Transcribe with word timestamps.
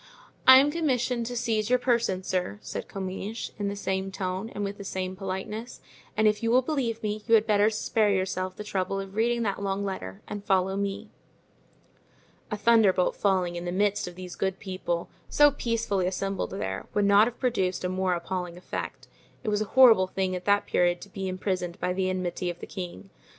"I 0.47 0.57
am 0.57 0.71
commissioned 0.71 1.27
to 1.27 1.37
seize 1.37 1.69
your 1.69 1.77
person, 1.77 2.23
sir," 2.23 2.57
said 2.63 2.87
Comminges, 2.87 3.51
in 3.59 3.67
the 3.67 3.75
same 3.75 4.11
tone 4.11 4.49
and 4.49 4.63
with 4.63 4.79
the 4.79 4.83
same 4.83 5.15
politeness; 5.15 5.79
"and 6.17 6.27
if 6.27 6.41
you 6.41 6.49
will 6.49 6.63
believe 6.63 7.03
me 7.03 7.21
you 7.27 7.35
had 7.35 7.45
better 7.45 7.69
spare 7.69 8.09
yourself 8.11 8.55
the 8.55 8.63
trouble 8.63 8.99
of 8.99 9.13
reading 9.13 9.43
that 9.43 9.61
long 9.61 9.85
letter 9.85 10.23
and 10.27 10.43
follow 10.43 10.75
me." 10.75 11.11
A 12.49 12.57
thunderbolt 12.57 13.15
falling 13.15 13.55
in 13.55 13.65
the 13.65 13.71
midst 13.71 14.07
of 14.07 14.15
these 14.15 14.35
good 14.35 14.57
people, 14.57 15.07
so 15.29 15.51
peacefully 15.51 16.07
assembled 16.07 16.49
there, 16.49 16.87
would 16.95 17.05
not 17.05 17.27
have 17.27 17.37
produced 17.39 17.83
a 17.83 17.87
more 17.87 18.15
appalling 18.15 18.57
effect. 18.57 19.07
It 19.43 19.49
was 19.49 19.61
a 19.61 19.65
horrible 19.65 20.07
thing 20.07 20.35
at 20.35 20.45
that 20.45 20.65
period 20.65 20.99
to 21.01 21.09
be 21.09 21.27
imprisoned 21.27 21.79
by 21.79 21.93
the 21.93 22.09
enmity 22.09 22.49
of 22.49 22.59
the 22.59 22.65
king. 22.65 23.11